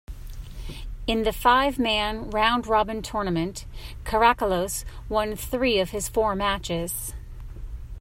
In 1.05 1.21
the 1.25 1.31
five-man, 1.31 2.31
round-robin 2.31 3.03
tournament, 3.03 3.67
Karakalos 4.03 4.83
won 5.07 5.35
three 5.35 5.79
of 5.79 5.91
his 5.91 6.09
four 6.09 6.35
matches. 6.35 7.13